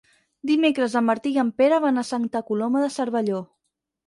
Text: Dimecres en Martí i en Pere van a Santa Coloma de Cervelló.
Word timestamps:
Dimecres 0.51 0.95
en 1.01 1.05
Martí 1.09 1.33
i 1.35 1.37
en 1.43 1.51
Pere 1.63 1.79
van 1.85 2.03
a 2.03 2.05
Santa 2.09 2.43
Coloma 2.49 2.83
de 2.87 2.89
Cervelló. 2.97 3.45